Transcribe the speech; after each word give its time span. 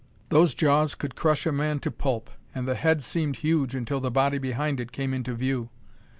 Those 0.29 0.55
jaws 0.55 0.95
could 0.95 1.13
crush 1.15 1.45
a 1.45 1.51
man 1.51 1.77
to 1.81 1.91
pulp. 1.91 2.31
And 2.55 2.67
the 2.67 2.73
head 2.73 3.03
seemed 3.03 3.35
huge 3.35 3.75
until 3.75 3.99
the 4.01 4.09
body 4.09 4.39
behind 4.39 4.79
it 4.79 4.91
came 4.91 5.13
into 5.13 5.35
view. 5.35 5.69